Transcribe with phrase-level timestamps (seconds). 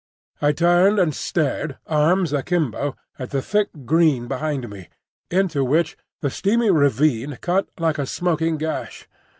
[0.41, 4.89] I turned and stared, arms akimbo, at the thick green behind me,
[5.29, 9.07] into which the steamy ravine cut like a smoking gash.